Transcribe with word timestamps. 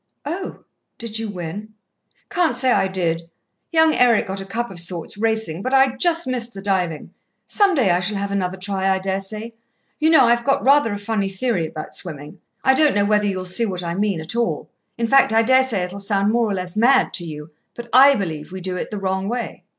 "Oh, 0.25 0.63
did 0.97 1.19
you 1.19 1.29
win?" 1.29 1.75
"Can't 2.31 2.55
say 2.55 2.71
I 2.71 2.87
did. 2.87 3.21
Young 3.71 3.93
Eric 3.93 4.25
got 4.25 4.41
a 4.41 4.45
cup 4.45 4.71
of 4.71 4.79
sorts, 4.79 5.15
racing, 5.15 5.61
but 5.61 5.75
I 5.75 5.95
just 5.95 6.25
missed 6.25 6.55
the 6.55 6.61
diving. 6.63 7.13
Some 7.45 7.75
day 7.75 7.91
I 7.91 7.99
shall 7.99 8.17
have 8.17 8.31
another 8.31 8.57
try, 8.57 8.89
I 8.89 8.97
daresay. 8.97 9.51
You 9.99 10.09
know, 10.09 10.25
I've 10.25 10.43
got 10.43 10.65
rather 10.65 10.91
a 10.91 10.97
funny 10.97 11.29
theory 11.29 11.67
about 11.67 11.93
swimming. 11.93 12.39
I 12.63 12.73
don't 12.73 12.95
know 12.95 13.05
whether 13.05 13.27
you'll 13.27 13.45
see 13.45 13.67
what 13.67 13.83
I 13.83 13.93
mean 13.93 14.19
at 14.19 14.35
all 14.35 14.71
in 14.97 15.05
fact, 15.05 15.31
I 15.31 15.43
daresay 15.43 15.83
it'll 15.83 15.99
sound 15.99 16.31
more 16.31 16.49
or 16.49 16.53
less 16.55 16.75
mad, 16.75 17.13
to 17.13 17.23
you 17.23 17.51
but 17.75 17.87
I 17.93 18.15
believe 18.15 18.51
we 18.51 18.59
do 18.59 18.77
it 18.77 18.89
the 18.89 18.97
wrong 18.97 19.27
way." 19.29 19.65